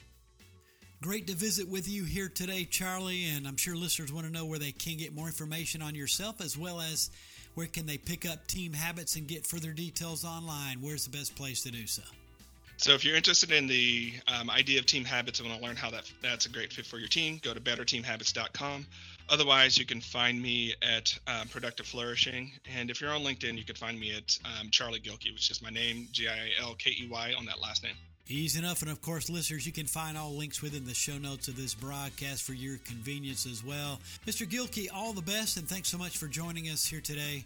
Great 1.02 1.26
to 1.26 1.34
visit 1.34 1.66
with 1.66 1.88
you 1.88 2.04
here 2.04 2.28
today, 2.28 2.64
Charlie, 2.64 3.24
and 3.24 3.48
I'm 3.48 3.56
sure 3.56 3.74
listeners 3.74 4.12
want 4.12 4.26
to 4.26 4.32
know 4.32 4.44
where 4.44 4.58
they 4.58 4.72
can 4.72 4.98
get 4.98 5.14
more 5.14 5.26
information 5.26 5.80
on 5.80 5.94
yourself 5.94 6.42
as 6.42 6.58
well 6.58 6.78
as 6.78 7.10
where 7.54 7.66
can 7.66 7.86
they 7.86 7.96
pick 7.96 8.28
up 8.28 8.46
team 8.46 8.74
habits 8.74 9.16
and 9.16 9.26
get 9.26 9.46
further 9.46 9.72
details 9.72 10.26
online. 10.26 10.82
Where's 10.82 11.04
the 11.04 11.10
best 11.10 11.34
place 11.36 11.62
to 11.62 11.70
do 11.70 11.86
so? 11.86 12.02
So 12.80 12.92
if 12.92 13.04
you're 13.04 13.14
interested 13.14 13.52
in 13.52 13.66
the 13.66 14.14
um, 14.26 14.48
idea 14.48 14.78
of 14.78 14.86
team 14.86 15.04
habits 15.04 15.38
and 15.38 15.46
want 15.46 15.60
to 15.60 15.66
learn 15.66 15.76
how 15.76 15.90
that 15.90 16.10
that's 16.22 16.46
a 16.46 16.48
great 16.48 16.72
fit 16.72 16.86
for 16.86 16.96
your 16.96 17.08
team, 17.08 17.38
go 17.42 17.52
to 17.52 17.60
betterteamhabits.com. 17.60 18.86
Otherwise, 19.28 19.76
you 19.76 19.84
can 19.84 20.00
find 20.00 20.40
me 20.40 20.72
at 20.80 21.14
um, 21.26 21.46
Productive 21.48 21.84
Flourishing, 21.84 22.50
and 22.74 22.88
if 22.88 23.02
you're 23.02 23.10
on 23.10 23.20
LinkedIn, 23.20 23.58
you 23.58 23.64
can 23.64 23.76
find 23.76 24.00
me 24.00 24.16
at 24.16 24.38
um, 24.58 24.70
Charlie 24.70 24.98
Gilkey, 24.98 25.30
which 25.30 25.50
is 25.50 25.60
my 25.60 25.68
name, 25.68 26.08
G-I-L-K-E-Y, 26.10 27.34
on 27.36 27.44
that 27.44 27.60
last 27.60 27.84
name. 27.84 27.92
Easy 28.28 28.58
enough, 28.58 28.80
and 28.80 28.90
of 28.90 29.02
course, 29.02 29.28
listeners, 29.28 29.66
you 29.66 29.72
can 29.72 29.86
find 29.86 30.16
all 30.16 30.32
links 30.32 30.62
within 30.62 30.86
the 30.86 30.94
show 30.94 31.18
notes 31.18 31.48
of 31.48 31.56
this 31.56 31.74
broadcast 31.74 32.44
for 32.44 32.54
your 32.54 32.78
convenience 32.86 33.44
as 33.44 33.62
well. 33.62 34.00
Mr. 34.26 34.48
Gilkey, 34.48 34.88
all 34.92 35.12
the 35.12 35.20
best, 35.20 35.58
and 35.58 35.68
thanks 35.68 35.90
so 35.90 35.98
much 35.98 36.16
for 36.16 36.28
joining 36.28 36.64
us 36.70 36.86
here 36.86 37.02
today 37.02 37.44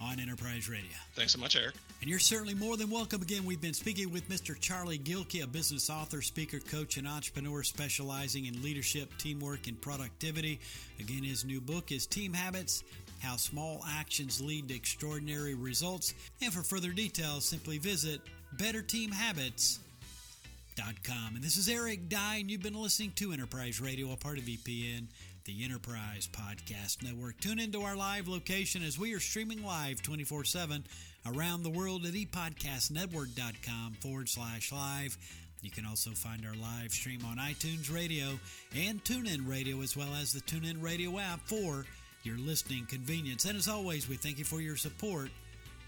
on 0.00 0.20
Enterprise 0.20 0.68
Radio. 0.68 0.96
Thanks 1.14 1.32
so 1.32 1.40
much, 1.40 1.56
Eric. 1.56 1.74
And 2.00 2.08
you're 2.08 2.18
certainly 2.18 2.54
more 2.54 2.76
than 2.76 2.90
welcome. 2.90 3.22
Again, 3.22 3.44
we've 3.44 3.60
been 3.60 3.74
speaking 3.74 4.12
with 4.12 4.28
Mr. 4.28 4.58
Charlie 4.58 4.98
Gilkey, 4.98 5.42
a 5.42 5.46
business 5.46 5.90
author, 5.90 6.22
speaker, 6.22 6.60
coach, 6.60 6.96
and 6.96 7.08
entrepreneur 7.08 7.62
specializing 7.62 8.46
in 8.46 8.62
leadership, 8.62 9.10
teamwork, 9.18 9.66
and 9.66 9.80
productivity. 9.80 10.60
Again, 11.00 11.24
his 11.24 11.44
new 11.44 11.60
book 11.60 11.92
is 11.92 12.06
Team 12.06 12.32
Habits 12.32 12.84
how 13.20 13.36
small 13.36 13.84
actions 13.88 14.40
lead 14.40 14.68
to 14.68 14.74
extraordinary 14.74 15.54
results. 15.54 16.14
And 16.40 16.52
for 16.52 16.62
further 16.62 16.90
details, 16.90 17.44
simply 17.44 17.78
visit 17.78 18.20
betterteamhabits.com. 18.56 21.34
And 21.34 21.42
this 21.42 21.56
is 21.56 21.68
Eric 21.68 22.08
Dye, 22.08 22.36
and 22.36 22.50
you've 22.50 22.62
been 22.62 22.80
listening 22.80 23.12
to 23.16 23.32
Enterprise 23.32 23.80
Radio, 23.80 24.12
a 24.12 24.16
part 24.16 24.38
of 24.38 24.44
EPN, 24.44 25.06
the 25.48 25.64
Enterprise 25.64 26.28
Podcast 26.30 27.02
Network. 27.02 27.40
Tune 27.40 27.58
into 27.58 27.80
our 27.80 27.96
live 27.96 28.28
location 28.28 28.84
as 28.84 28.98
we 28.98 29.14
are 29.14 29.20
streaming 29.20 29.64
live 29.64 30.02
24 30.02 30.44
7 30.44 30.84
around 31.24 31.62
the 31.62 31.70
world 31.70 32.04
at 32.04 32.12
epodcastnetwork.com 32.12 33.94
forward 33.94 34.28
slash 34.28 34.70
live. 34.70 35.16
You 35.62 35.70
can 35.70 35.86
also 35.86 36.10
find 36.10 36.44
our 36.44 36.54
live 36.54 36.92
stream 36.92 37.24
on 37.24 37.38
iTunes 37.38 37.90
Radio 37.90 38.38
and 38.76 39.02
TuneIn 39.02 39.48
Radio, 39.48 39.80
as 39.80 39.96
well 39.96 40.14
as 40.20 40.34
the 40.34 40.42
TuneIn 40.42 40.82
Radio 40.82 41.18
app 41.18 41.40
for 41.46 41.86
your 42.24 42.36
listening 42.36 42.84
convenience. 42.84 43.46
And 43.46 43.56
as 43.56 43.68
always, 43.68 44.06
we 44.06 44.16
thank 44.16 44.38
you 44.38 44.44
for 44.44 44.60
your 44.60 44.76
support 44.76 45.30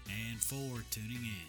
and 0.07 0.39
for 0.39 0.81
tuning 0.89 1.17
in. 1.17 1.45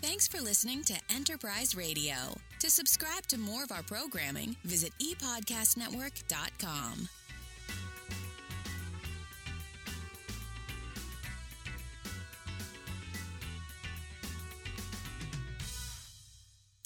Thanks 0.00 0.28
for 0.28 0.40
listening 0.40 0.84
to 0.84 0.94
Enterprise 1.12 1.74
Radio. 1.74 2.38
To 2.60 2.70
subscribe 2.70 3.26
to 3.26 3.36
more 3.36 3.64
of 3.64 3.72
our 3.72 3.82
programming, 3.82 4.54
visit 4.64 4.92
epodcastnetwork.com. 5.00 7.08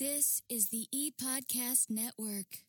This 0.06 0.40
is 0.48 0.68
the 0.68 0.86
ePodcast 0.94 1.90
Network. 1.90 2.65